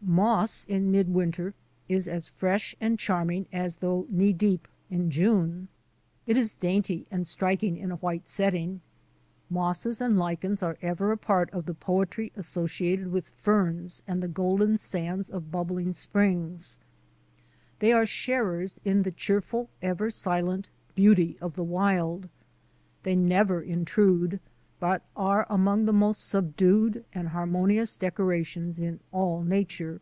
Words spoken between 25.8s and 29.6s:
the most subdued and harmonious decorations in all